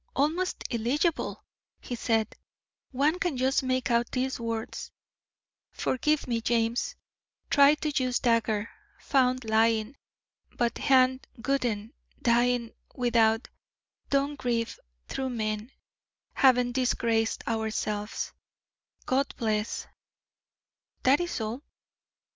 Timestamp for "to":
7.81-7.91